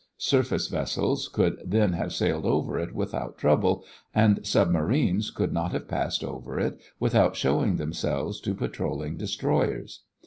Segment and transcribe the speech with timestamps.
[0.17, 3.85] Surface vessels could then have sailed over it without trouble
[4.15, 9.99] and submarines could not have passed over it without showing themselves to patrolling destroyers.